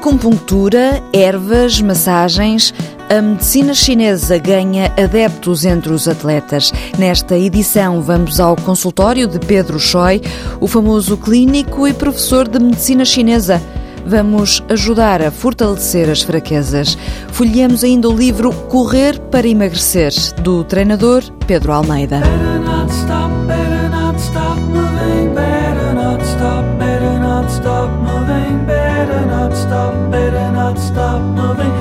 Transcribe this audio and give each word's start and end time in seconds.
Acupuntura, 0.00 1.02
ervas, 1.12 1.78
massagens. 1.82 2.72
A 3.10 3.20
medicina 3.20 3.74
chinesa 3.74 4.38
ganha 4.38 4.86
adeptos 4.96 5.66
entre 5.66 5.92
os 5.92 6.08
atletas. 6.08 6.72
Nesta 6.98 7.36
edição, 7.36 8.00
vamos 8.00 8.40
ao 8.40 8.56
consultório 8.56 9.26
de 9.26 9.38
Pedro 9.38 9.78
Choi, 9.78 10.22
o 10.58 10.66
famoso 10.66 11.18
clínico 11.18 11.86
e 11.86 11.92
professor 11.92 12.48
de 12.48 12.58
medicina 12.58 13.04
chinesa. 13.04 13.60
Vamos 14.06 14.64
ajudar 14.70 15.20
a 15.20 15.30
fortalecer 15.30 16.08
as 16.08 16.22
fraquezas. 16.22 16.96
Folheamos 17.30 17.84
ainda 17.84 18.08
o 18.08 18.16
livro 18.16 18.54
Correr 18.70 19.20
para 19.30 19.46
Emagrecer, 19.46 20.14
do 20.42 20.64
treinador 20.64 21.22
Pedro 21.46 21.74
Almeida. 21.74 22.22
stop, 29.70 29.94
i'd 30.56 30.76
stop 30.76 31.22
moving. 31.22 31.79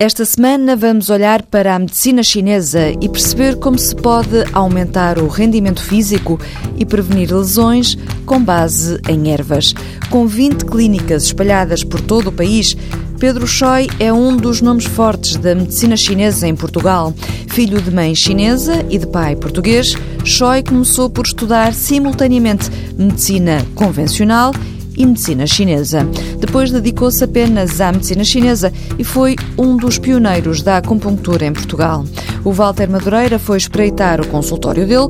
Esta 0.00 0.24
semana 0.24 0.76
vamos 0.76 1.10
olhar 1.10 1.42
para 1.42 1.74
a 1.74 1.78
medicina 1.78 2.22
chinesa 2.22 2.90
e 3.00 3.08
perceber 3.08 3.56
como 3.56 3.76
se 3.76 3.96
pode 3.96 4.44
aumentar 4.52 5.18
o 5.18 5.26
rendimento 5.26 5.82
físico 5.82 6.38
e 6.76 6.86
prevenir 6.86 7.34
lesões 7.34 7.98
com 8.24 8.40
base 8.40 9.00
em 9.08 9.32
ervas. 9.32 9.74
Com 10.08 10.24
20 10.24 10.66
clínicas 10.66 11.24
espalhadas 11.24 11.82
por 11.82 12.00
todo 12.00 12.28
o 12.28 12.32
país, 12.32 12.76
Pedro 13.18 13.44
Choi 13.44 13.88
é 13.98 14.12
um 14.12 14.36
dos 14.36 14.60
nomes 14.62 14.84
fortes 14.84 15.34
da 15.34 15.52
medicina 15.52 15.96
chinesa 15.96 16.46
em 16.46 16.54
Portugal. 16.54 17.12
Filho 17.48 17.82
de 17.82 17.90
mãe 17.90 18.14
chinesa 18.14 18.86
e 18.88 18.98
de 18.98 19.06
pai 19.08 19.34
português, 19.34 19.96
Choi 20.24 20.62
começou 20.62 21.10
por 21.10 21.26
estudar 21.26 21.74
simultaneamente 21.74 22.70
medicina 22.96 23.66
convencional 23.74 24.52
e 24.98 25.06
medicina 25.06 25.46
chinesa. 25.46 26.04
Depois 26.38 26.70
dedicou-se 26.70 27.22
apenas 27.22 27.80
à 27.80 27.92
medicina 27.92 28.24
chinesa 28.24 28.72
e 28.98 29.04
foi 29.04 29.36
um 29.56 29.76
dos 29.76 29.98
pioneiros 29.98 30.60
da 30.60 30.76
acupuntura 30.76 31.46
em 31.46 31.52
Portugal. 31.52 32.04
O 32.44 32.52
Walter 32.52 32.90
Madureira 32.90 33.38
foi 33.38 33.56
espreitar 33.56 34.20
o 34.20 34.26
consultório 34.26 34.86
dele 34.86 35.08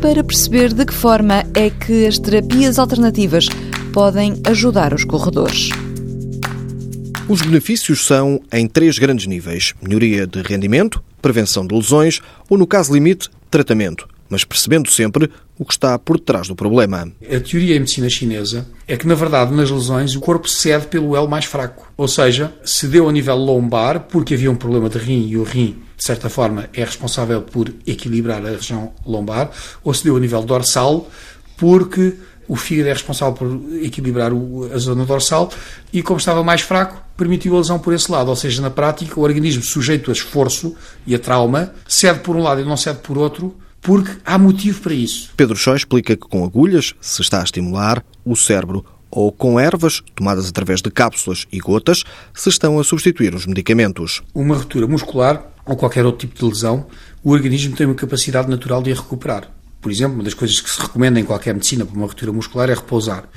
para 0.00 0.22
perceber 0.22 0.72
de 0.72 0.84
que 0.84 0.94
forma 0.94 1.44
é 1.54 1.70
que 1.70 2.06
as 2.06 2.18
terapias 2.18 2.78
alternativas 2.78 3.46
podem 3.92 4.40
ajudar 4.46 4.92
os 4.92 5.04
corredores. 5.04 5.70
Os 7.28 7.42
benefícios 7.42 8.06
são 8.06 8.40
em 8.52 8.66
três 8.66 8.98
grandes 8.98 9.26
níveis: 9.26 9.72
melhoria 9.80 10.26
de 10.26 10.42
rendimento, 10.42 11.02
prevenção 11.22 11.66
de 11.66 11.74
lesões 11.74 12.20
ou, 12.48 12.58
no 12.58 12.66
caso 12.66 12.92
limite, 12.92 13.28
tratamento 13.50 14.06
mas 14.30 14.44
percebendo 14.44 14.88
sempre 14.88 15.28
o 15.60 15.64
que 15.66 15.74
está 15.74 15.98
por 15.98 16.16
detrás 16.16 16.48
do 16.48 16.56
problema. 16.56 17.06
A 17.22 17.38
teoria 17.38 17.76
em 17.76 17.80
medicina 17.80 18.08
chinesa 18.08 18.66
é 18.88 18.96
que, 18.96 19.06
na 19.06 19.14
verdade, 19.14 19.54
nas 19.54 19.70
lesões, 19.70 20.16
o 20.16 20.20
corpo 20.20 20.48
cede 20.48 20.86
pelo 20.86 21.14
elo 21.14 21.28
mais 21.28 21.44
fraco. 21.44 21.86
Ou 21.98 22.08
seja, 22.08 22.50
cedeu 22.64 23.06
a 23.06 23.12
nível 23.12 23.36
lombar 23.36 24.06
porque 24.08 24.32
havia 24.32 24.50
um 24.50 24.56
problema 24.56 24.88
de 24.88 24.96
rim 24.96 25.28
e 25.28 25.36
o 25.36 25.42
rim, 25.42 25.76
de 25.98 26.02
certa 26.02 26.30
forma, 26.30 26.70
é 26.72 26.82
responsável 26.82 27.42
por 27.42 27.70
equilibrar 27.86 28.42
a 28.46 28.48
região 28.52 28.94
lombar, 29.04 29.50
ou 29.84 29.92
cedeu 29.92 30.16
a 30.16 30.20
nível 30.20 30.42
dorsal 30.42 31.06
porque 31.58 32.14
o 32.48 32.56
fígado 32.56 32.88
é 32.88 32.92
responsável 32.94 33.34
por 33.34 33.84
equilibrar 33.84 34.32
a 34.74 34.78
zona 34.78 35.04
dorsal 35.04 35.52
e, 35.92 36.02
como 36.02 36.18
estava 36.18 36.42
mais 36.42 36.62
fraco, 36.62 37.02
permitiu 37.18 37.54
a 37.54 37.58
lesão 37.58 37.78
por 37.78 37.92
esse 37.92 38.10
lado. 38.10 38.30
Ou 38.30 38.36
seja, 38.36 38.62
na 38.62 38.70
prática, 38.70 39.20
o 39.20 39.22
organismo 39.22 39.62
sujeito 39.62 40.10
a 40.10 40.14
esforço 40.14 40.74
e 41.06 41.14
a 41.14 41.18
trauma 41.18 41.74
cede 41.86 42.20
por 42.20 42.34
um 42.34 42.42
lado 42.42 42.62
e 42.62 42.64
não 42.64 42.78
cede 42.78 43.00
por 43.00 43.18
outro 43.18 43.54
porque 43.80 44.12
há 44.24 44.38
motivo 44.38 44.80
para 44.80 44.94
isso. 44.94 45.30
Pedro 45.36 45.56
Chó 45.56 45.74
explica 45.74 46.16
que 46.16 46.28
com 46.28 46.44
agulhas 46.44 46.94
se 47.00 47.22
está 47.22 47.40
a 47.40 47.44
estimular 47.44 48.04
o 48.24 48.36
cérebro 48.36 48.84
ou 49.10 49.32
com 49.32 49.58
ervas, 49.58 50.02
tomadas 50.14 50.48
através 50.48 50.80
de 50.80 50.90
cápsulas 50.90 51.46
e 51.50 51.58
gotas, 51.58 52.04
se 52.32 52.48
estão 52.48 52.78
a 52.78 52.84
substituir 52.84 53.34
os 53.34 53.44
medicamentos. 53.46 54.22
Uma 54.32 54.56
ruptura 54.56 54.86
muscular 54.86 55.50
ou 55.66 55.76
qualquer 55.76 56.04
outro 56.06 56.26
tipo 56.26 56.38
de 56.38 56.44
lesão, 56.44 56.86
o 57.22 57.32
organismo 57.32 57.76
tem 57.76 57.86
uma 57.86 57.94
capacidade 57.94 58.48
natural 58.48 58.82
de 58.82 58.92
a 58.92 58.94
recuperar. 58.94 59.50
Por 59.80 59.90
exemplo, 59.90 60.14
uma 60.14 60.24
das 60.24 60.34
coisas 60.34 60.60
que 60.60 60.70
se 60.70 60.80
recomenda 60.80 61.18
em 61.18 61.24
qualquer 61.24 61.54
medicina 61.54 61.84
para 61.84 61.96
uma 61.96 62.06
ruptura 62.06 62.32
muscular 62.32 62.68
é 62.68 62.74
repousar 62.74 63.28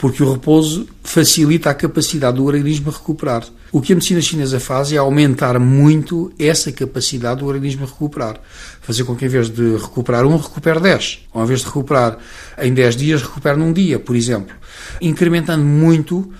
porque 0.00 0.22
o 0.22 0.32
repouso 0.32 0.88
facilita 1.04 1.68
a 1.68 1.74
capacidade 1.74 2.38
do 2.38 2.46
organismo 2.46 2.88
a 2.88 2.92
recuperar. 2.92 3.44
O 3.70 3.82
que 3.82 3.92
a 3.92 3.94
medicina 3.94 4.22
chinesa 4.22 4.58
faz 4.58 4.90
é 4.90 4.96
aumentar 4.96 5.58
muito 5.58 6.32
essa 6.38 6.72
capacidade 6.72 7.40
do 7.40 7.46
organismo 7.46 7.84
a 7.84 7.86
recuperar. 7.86 8.40
Fazer 8.80 9.04
com 9.04 9.14
que, 9.14 9.26
em 9.26 9.28
vez 9.28 9.50
de 9.50 9.76
recuperar 9.76 10.24
um, 10.24 10.38
recupere 10.38 10.80
10. 10.80 11.26
Ou, 11.34 11.44
em 11.44 11.46
vez 11.46 11.60
de 11.60 11.66
recuperar 11.66 12.16
em 12.62 12.72
10 12.72 12.96
dias, 12.96 13.20
recupere 13.20 13.58
num 13.58 13.74
dia, 13.74 13.98
por 13.98 14.16
exemplo. 14.16 14.56
Incrementando 15.02 15.62
muito 15.62 16.32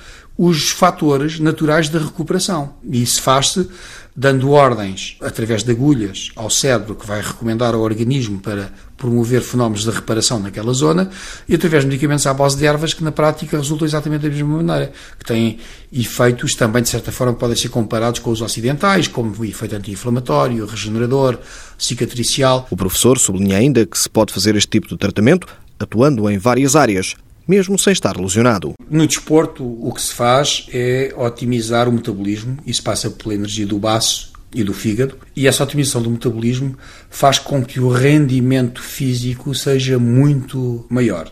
os 0.42 0.70
fatores 0.70 1.38
naturais 1.38 1.90
da 1.90 1.98
recuperação. 1.98 2.72
E 2.82 3.02
isso 3.02 3.20
faz-se 3.20 3.68
dando 4.16 4.52
ordens 4.52 5.18
através 5.20 5.62
de 5.62 5.70
agulhas 5.70 6.30
ao 6.34 6.48
cérebro 6.48 6.94
que 6.94 7.06
vai 7.06 7.20
recomendar 7.20 7.74
ao 7.74 7.82
organismo 7.82 8.40
para 8.40 8.72
promover 8.96 9.42
fenómenos 9.42 9.84
de 9.84 9.90
reparação 9.90 10.40
naquela 10.40 10.72
zona 10.72 11.10
e 11.46 11.54
através 11.54 11.84
de 11.84 11.90
medicamentos 11.90 12.26
à 12.26 12.32
base 12.32 12.56
de 12.56 12.64
ervas 12.64 12.94
que 12.94 13.04
na 13.04 13.12
prática 13.12 13.58
resultam 13.58 13.86
exatamente 13.86 14.22
da 14.22 14.28
mesma 14.30 14.62
maneira, 14.62 14.92
que 15.18 15.26
têm 15.26 15.58
efeitos 15.92 16.54
também 16.54 16.82
de 16.82 16.88
certa 16.88 17.12
forma 17.12 17.34
podem 17.34 17.54
ser 17.54 17.68
comparados 17.68 18.20
com 18.20 18.30
os 18.30 18.40
ocidentais, 18.40 19.08
como 19.08 19.34
o 19.38 19.44
efeito 19.44 19.76
anti-inflamatório, 19.76 20.64
regenerador, 20.64 21.38
cicatricial. 21.76 22.66
O 22.70 22.76
professor 22.78 23.18
sublinha 23.18 23.58
ainda 23.58 23.84
que 23.84 23.98
se 23.98 24.08
pode 24.08 24.32
fazer 24.32 24.56
este 24.56 24.70
tipo 24.70 24.88
de 24.88 24.96
tratamento 24.96 25.46
atuando 25.78 26.30
em 26.30 26.38
várias 26.38 26.76
áreas, 26.76 27.14
mesmo 27.50 27.76
sem 27.76 27.92
estar 27.92 28.16
lesionado. 28.16 28.74
No 28.88 29.04
desporto, 29.04 29.64
o 29.64 29.92
que 29.92 30.00
se 30.00 30.14
faz 30.14 30.66
é 30.72 31.12
otimizar 31.16 31.88
o 31.88 31.92
metabolismo. 31.92 32.56
Isso 32.64 32.82
passa 32.82 33.10
pela 33.10 33.34
energia 33.34 33.66
do 33.66 33.76
baço 33.76 34.30
e 34.52 34.64
do 34.64 34.74
fígado, 34.74 35.16
e 35.36 35.46
essa 35.46 35.62
otimização 35.62 36.02
do 36.02 36.10
metabolismo 36.10 36.76
faz 37.08 37.38
com 37.38 37.64
que 37.64 37.78
o 37.78 37.88
rendimento 37.88 38.82
físico 38.82 39.54
seja 39.54 39.96
muito 39.98 40.84
maior. 40.88 41.30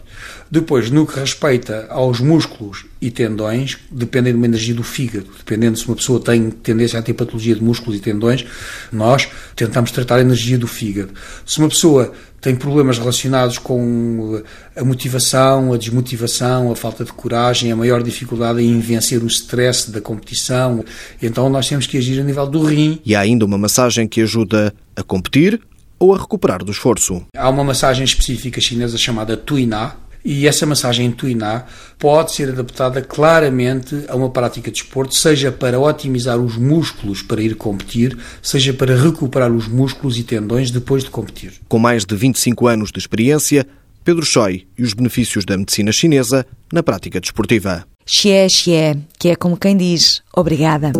Depois, 0.50 0.90
no 0.90 1.06
que 1.06 1.18
respeita 1.18 1.86
aos 1.90 2.20
músculos 2.20 2.86
e 3.00 3.10
tendões, 3.10 3.76
dependem 3.90 4.32
de 4.32 4.38
uma 4.38 4.46
energia 4.46 4.74
do 4.74 4.84
fígado. 4.84 5.26
Dependendo 5.36 5.78
se 5.78 5.86
uma 5.86 5.96
pessoa 5.96 6.20
tem 6.20 6.50
tendência 6.50 6.98
a 6.98 7.02
ter 7.02 7.12
patologia 7.12 7.54
de 7.54 7.62
músculos 7.62 7.98
e 7.98 8.02
tendões, 8.02 8.46
nós 8.92 9.28
tentamos 9.58 9.90
tratar 9.90 10.16
a 10.16 10.20
energia 10.20 10.56
do 10.56 10.68
fígado. 10.68 11.12
Se 11.44 11.58
uma 11.58 11.68
pessoa 11.68 12.12
tem 12.40 12.54
problemas 12.54 12.96
relacionados 12.96 13.58
com 13.58 14.40
a 14.76 14.84
motivação, 14.84 15.72
a 15.72 15.76
desmotivação, 15.76 16.70
a 16.70 16.76
falta 16.76 17.04
de 17.04 17.12
coragem, 17.12 17.72
a 17.72 17.76
maior 17.76 18.00
dificuldade 18.00 18.62
em 18.62 18.78
vencer 18.78 19.20
o 19.22 19.26
stress 19.26 19.90
da 19.90 20.00
competição. 20.00 20.84
Então 21.20 21.48
nós 21.50 21.68
temos 21.68 21.86
que 21.88 21.98
agir 21.98 22.20
a 22.20 22.24
nível 22.24 22.46
do 22.46 22.62
rim. 22.62 23.00
E 23.04 23.16
há 23.16 23.20
ainda 23.20 23.44
uma 23.44 23.58
massagem 23.58 24.06
que 24.06 24.20
ajuda 24.20 24.72
a 24.94 25.02
competir 25.02 25.60
ou 25.98 26.14
a 26.14 26.18
recuperar 26.18 26.64
do 26.64 26.70
esforço. 26.70 27.24
Há 27.36 27.50
uma 27.50 27.64
massagem 27.64 28.04
específica 28.04 28.60
chinesa 28.60 28.96
chamada 28.96 29.36
Tuina, 29.36 29.96
e 30.24 30.46
essa 30.46 30.66
massagem 30.66 31.10
tuiná 31.10 31.64
pode 31.98 32.32
ser 32.32 32.50
adaptada 32.50 33.02
claramente 33.02 34.04
a 34.08 34.16
uma 34.16 34.30
prática 34.30 34.70
de 34.70 34.78
esporte, 34.78 35.16
seja 35.16 35.50
para 35.50 35.80
otimizar 35.80 36.38
os 36.38 36.56
músculos 36.56 37.22
para 37.22 37.42
ir 37.42 37.54
competir, 37.56 38.16
seja 38.42 38.72
para 38.72 38.96
recuperar 38.96 39.52
os 39.52 39.68
músculos 39.68 40.18
e 40.18 40.22
tendões 40.22 40.70
depois 40.70 41.04
de 41.04 41.10
competir. 41.10 41.52
Com 41.68 41.78
mais 41.78 42.04
de 42.04 42.14
25 42.14 42.66
anos 42.66 42.90
de 42.92 42.98
experiência, 42.98 43.66
Pedro 44.04 44.24
Choi 44.24 44.66
e 44.78 44.82
os 44.82 44.94
benefícios 44.94 45.44
da 45.44 45.56
medicina 45.56 45.92
chinesa 45.92 46.46
na 46.72 46.82
prática 46.82 47.20
desportiva. 47.20 47.84
Xie 48.06 48.48
Xie, 48.48 48.98
que 49.18 49.28
é 49.28 49.36
como 49.36 49.56
quem 49.56 49.76
diz 49.76 50.22
obrigada. 50.34 50.92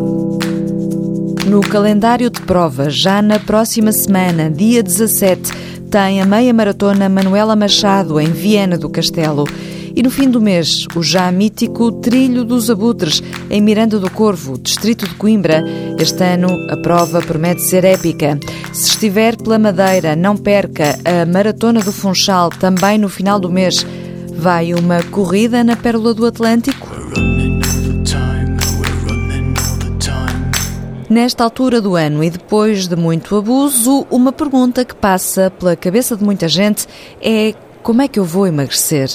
No 1.48 1.62
calendário 1.62 2.28
de 2.28 2.42
provas, 2.42 2.94
já 2.94 3.22
na 3.22 3.38
próxima 3.38 3.90
semana, 3.90 4.50
dia 4.50 4.82
17, 4.82 5.50
tem 5.90 6.20
a 6.20 6.26
meia 6.26 6.52
maratona 6.52 7.08
Manuela 7.08 7.56
Machado, 7.56 8.20
em 8.20 8.30
Viena 8.30 8.76
do 8.76 8.90
Castelo. 8.90 9.44
E 9.96 10.02
no 10.02 10.10
fim 10.10 10.28
do 10.28 10.42
mês, 10.42 10.86
o 10.94 11.02
já 11.02 11.32
mítico 11.32 11.90
Trilho 11.90 12.44
dos 12.44 12.68
Abutres, 12.70 13.22
em 13.48 13.62
Miranda 13.62 13.98
do 13.98 14.10
Corvo, 14.10 14.58
distrito 14.58 15.08
de 15.08 15.14
Coimbra. 15.14 15.64
Este 15.98 16.22
ano 16.22 16.50
a 16.70 16.76
prova 16.76 17.22
promete 17.22 17.62
ser 17.62 17.82
épica. 17.82 18.38
Se 18.70 18.90
estiver 18.90 19.34
pela 19.34 19.58
Madeira, 19.58 20.14
não 20.14 20.36
perca 20.36 20.98
a 21.02 21.24
Maratona 21.24 21.80
do 21.80 21.92
Funchal, 21.92 22.50
também 22.50 22.98
no 22.98 23.08
final 23.08 23.40
do 23.40 23.50
mês. 23.50 23.86
Vai 24.34 24.74
uma 24.74 25.02
corrida 25.04 25.64
na 25.64 25.76
Pérola 25.76 26.12
do 26.12 26.26
Atlântico? 26.26 26.86
Nesta 31.08 31.42
altura 31.42 31.80
do 31.80 31.96
ano 31.96 32.22
e 32.22 32.28
depois 32.28 32.86
de 32.86 32.94
muito 32.94 33.34
abuso, 33.34 34.06
uma 34.10 34.30
pergunta 34.30 34.84
que 34.84 34.94
passa 34.94 35.50
pela 35.50 35.74
cabeça 35.74 36.14
de 36.14 36.22
muita 36.22 36.46
gente 36.48 36.86
é 37.18 37.54
como 37.82 38.02
é 38.02 38.08
que 38.08 38.18
eu 38.18 38.24
vou 38.24 38.46
emagrecer? 38.46 39.08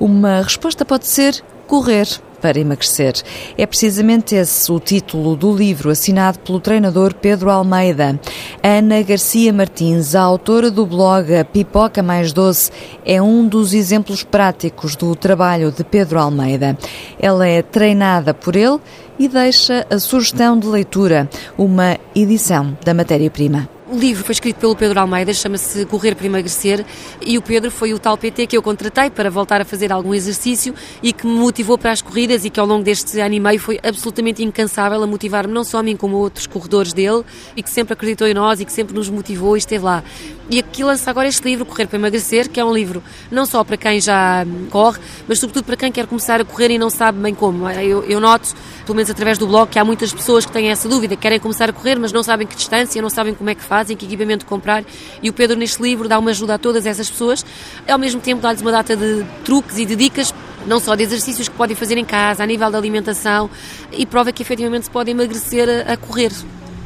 Uma 0.00 0.40
resposta 0.40 0.86
pode 0.86 1.06
ser 1.06 1.44
correr. 1.66 2.08
Para 2.44 2.60
emagrecer. 2.60 3.14
É 3.56 3.64
precisamente 3.64 4.34
esse 4.34 4.70
o 4.70 4.78
título 4.78 5.34
do 5.34 5.50
livro 5.56 5.88
assinado 5.88 6.38
pelo 6.40 6.60
treinador 6.60 7.14
Pedro 7.14 7.50
Almeida. 7.50 8.20
Ana 8.62 9.00
Garcia 9.00 9.50
Martins, 9.50 10.14
a 10.14 10.20
autora 10.20 10.70
do 10.70 10.84
blog 10.84 11.26
Pipoca 11.54 12.02
Mais 12.02 12.34
Doce, 12.34 12.70
é 13.02 13.22
um 13.22 13.48
dos 13.48 13.72
exemplos 13.72 14.22
práticos 14.22 14.94
do 14.94 15.16
trabalho 15.16 15.72
de 15.72 15.82
Pedro 15.82 16.20
Almeida. 16.20 16.76
Ela 17.18 17.48
é 17.48 17.62
treinada 17.62 18.34
por 18.34 18.54
ele 18.56 18.78
e 19.18 19.26
deixa 19.26 19.86
a 19.88 19.98
sugestão 19.98 20.58
de 20.58 20.66
leitura, 20.66 21.30
uma 21.56 21.96
edição 22.14 22.76
da 22.84 22.92
matéria-prima. 22.92 23.70
O 23.94 23.96
livro 23.96 24.24
foi 24.24 24.32
escrito 24.32 24.56
pelo 24.56 24.74
Pedro 24.74 24.98
Almeida, 24.98 25.32
chama-se 25.32 25.86
Correr 25.86 26.16
para 26.16 26.26
Emagrecer, 26.26 26.84
e 27.24 27.38
o 27.38 27.42
Pedro 27.42 27.70
foi 27.70 27.94
o 27.94 27.98
tal 27.98 28.18
PT 28.18 28.48
que 28.48 28.56
eu 28.56 28.60
contratei 28.60 29.08
para 29.08 29.30
voltar 29.30 29.60
a 29.60 29.64
fazer 29.64 29.92
algum 29.92 30.12
exercício 30.12 30.74
e 31.00 31.12
que 31.12 31.24
me 31.24 31.34
motivou 31.34 31.78
para 31.78 31.92
as 31.92 32.02
corridas 32.02 32.44
e 32.44 32.50
que 32.50 32.58
ao 32.58 32.66
longo 32.66 32.82
deste 32.82 33.20
ano 33.20 33.36
e 33.36 33.38
meio 33.38 33.60
foi 33.60 33.78
absolutamente 33.84 34.42
incansável 34.42 35.00
a 35.00 35.06
motivar-me, 35.06 35.54
não 35.54 35.62
só 35.62 35.78
a 35.78 35.82
mim 35.84 35.96
como 35.96 36.16
a 36.16 36.18
outros 36.18 36.48
corredores 36.48 36.92
dele, 36.92 37.22
e 37.54 37.62
que 37.62 37.70
sempre 37.70 37.92
acreditou 37.92 38.26
em 38.26 38.34
nós 38.34 38.58
e 38.58 38.64
que 38.64 38.72
sempre 38.72 38.96
nos 38.96 39.08
motivou 39.08 39.56
e 39.56 39.60
esteve 39.60 39.84
lá. 39.84 40.02
E 40.50 40.58
aqui 40.58 40.82
lança 40.82 41.08
agora 41.08 41.28
este 41.28 41.42
livro, 41.44 41.64
Correr 41.64 41.86
para 41.86 41.96
Emagrecer, 41.96 42.50
que 42.50 42.58
é 42.58 42.64
um 42.64 42.74
livro 42.74 43.00
não 43.30 43.46
só 43.46 43.62
para 43.62 43.76
quem 43.76 44.00
já 44.00 44.44
corre, 44.70 44.98
mas 45.28 45.38
sobretudo 45.38 45.64
para 45.64 45.76
quem 45.76 45.92
quer 45.92 46.06
começar 46.06 46.40
a 46.40 46.44
correr 46.44 46.72
e 46.72 46.78
não 46.78 46.90
sabe 46.90 47.18
bem 47.18 47.34
como. 47.34 47.70
Eu, 47.70 48.02
eu 48.04 48.20
noto, 48.20 48.54
pelo 48.84 48.96
menos 48.96 49.08
através 49.08 49.38
do 49.38 49.46
blog, 49.46 49.70
que 49.70 49.78
há 49.78 49.84
muitas 49.84 50.12
pessoas 50.12 50.44
que 50.44 50.52
têm 50.52 50.68
essa 50.68 50.88
dúvida, 50.88 51.16
querem 51.16 51.38
começar 51.38 51.70
a 51.70 51.72
correr, 51.72 51.98
mas 51.98 52.12
não 52.12 52.22
sabem 52.22 52.46
que 52.46 52.56
distância, 52.56 53.00
não 53.00 53.08
sabem 53.08 53.32
como 53.32 53.48
é 53.48 53.54
que 53.54 53.62
fazem 53.62 53.83
fazem, 53.84 53.96
que 53.96 54.06
equipamento 54.06 54.46
comprar. 54.46 54.84
E 55.22 55.28
o 55.28 55.32
Pedro, 55.32 55.56
neste 55.56 55.82
livro, 55.82 56.08
dá 56.08 56.18
uma 56.18 56.30
ajuda 56.30 56.54
a 56.54 56.58
todas 56.58 56.86
essas 56.86 57.08
pessoas. 57.10 57.44
Ao 57.86 57.98
mesmo 57.98 58.20
tempo, 58.20 58.40
dá-lhes 58.40 58.62
uma 58.62 58.72
data 58.72 58.96
de 58.96 59.24
truques 59.44 59.78
e 59.78 59.84
de 59.84 59.94
dicas 59.94 60.34
não 60.66 60.80
só 60.80 60.94
de 60.94 61.02
exercícios 61.02 61.46
que 61.46 61.54
podem 61.54 61.76
fazer 61.76 61.98
em 61.98 62.06
casa, 62.06 62.42
a 62.42 62.46
nível 62.46 62.70
da 62.70 62.78
alimentação, 62.78 63.50
e 63.92 64.06
prova 64.06 64.32
que 64.32 64.42
efetivamente 64.42 64.84
se 64.84 64.90
pode 64.90 65.10
emagrecer 65.10 65.68
a, 65.68 65.92
a 65.92 65.96
correr. 65.98 66.32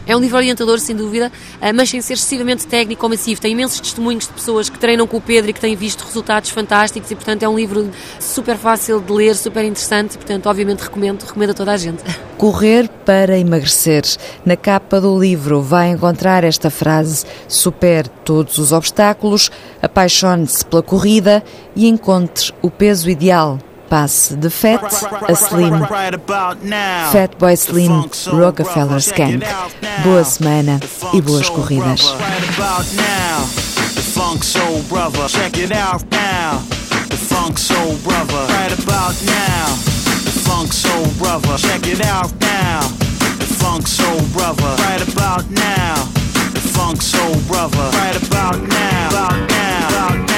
É 0.08 0.16
um 0.16 0.20
livro 0.20 0.38
orientador, 0.38 0.80
sem 0.80 0.96
dúvida, 0.96 1.30
eh, 1.60 1.70
mas 1.70 1.90
sem 1.90 2.00
ser 2.00 2.14
excessivamente 2.14 2.66
técnico 2.66 3.04
ou 3.04 3.10
massivo. 3.10 3.42
Tem 3.42 3.52
imensos 3.52 3.78
testemunhos 3.78 4.26
de 4.26 4.32
pessoas 4.32 4.70
que 4.70 4.78
treinam 4.78 5.06
com 5.06 5.18
o 5.18 5.20
Pedro 5.20 5.50
e 5.50 5.52
que 5.52 5.60
têm 5.60 5.76
visto 5.76 6.02
resultados 6.02 6.48
fantásticos 6.48 7.10
e, 7.10 7.14
portanto, 7.14 7.42
é 7.42 7.48
um 7.48 7.54
livro 7.54 7.90
super 8.18 8.56
fácil 8.56 9.02
de 9.02 9.12
ler, 9.12 9.36
super 9.36 9.62
interessante 9.66 10.14
e, 10.14 10.16
portanto, 10.16 10.46
obviamente 10.46 10.80
recomendo, 10.80 11.22
recomendo 11.24 11.50
a 11.50 11.54
toda 11.54 11.72
a 11.72 11.76
gente. 11.76 12.02
Correr 12.38 12.88
para 13.04 13.38
emagrecer. 13.38 14.04
Na 14.46 14.56
capa 14.56 14.98
do 14.98 15.18
livro 15.18 15.60
vai 15.60 15.90
encontrar 15.90 16.42
esta 16.42 16.70
frase: 16.70 17.26
supere 17.46 18.08
todos 18.24 18.56
os 18.56 18.72
obstáculos, 18.72 19.50
apaixone-se 19.82 20.64
pela 20.64 20.82
corrida 20.82 21.44
e 21.76 21.86
encontre 21.86 22.54
o 22.62 22.70
peso 22.70 23.10
ideal 23.10 23.58
passe 23.88 24.34
de 24.36 24.48
Fat 24.48 24.80
a 25.28 25.34
Slim. 25.34 25.86
Fat 27.12 27.36
Boy 27.38 27.56
Slim, 27.56 28.08
Rockefeller 28.32 29.00
Skank. 29.00 29.44
Boa 30.04 30.24
semana 30.24 30.80
e 31.12 31.20
boas 31.20 31.48
corridas. 31.48 32.14
Funk 34.18 34.44
Soul 34.44 34.82
Brother, 34.88 35.28
check 35.28 35.58
it 35.58 35.70
out 35.70 36.02
now. 36.10 36.58
The 37.08 37.16
Funk 37.16 37.56
Soul 37.56 37.94
Brother, 38.02 38.46
right 38.52 38.72
about 38.72 39.14
now. 39.24 39.66
The 40.24 40.34
Funk 40.44 40.72
Soul 40.72 41.06
Brother, 41.18 41.56
check 41.56 41.86
it 41.86 42.04
out 42.04 42.32
now. 42.40 42.80
The 43.38 43.46
Funk 43.60 43.86
Soul 43.86 44.20
Brother, 44.32 44.74
right 44.82 45.02
about 45.12 45.48
now. 45.50 45.94
The 46.52 46.60
Funk 46.74 47.00
Soul 47.00 47.36
Brother, 47.46 47.90
right 47.98 48.16
about 48.26 48.60
now. 48.60 49.08
About 49.08 49.50
now. 49.50 49.88
About 49.88 50.28
now. 50.28 50.37